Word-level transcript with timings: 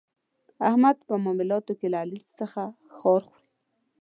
احمد 0.69 0.97
په 1.07 1.13
معاملاتو 1.23 1.71
کې 1.79 1.87
له 1.93 1.97
علي 2.03 2.21
څخه 2.39 2.61
خار 2.97 3.21
خوري. 3.29 3.43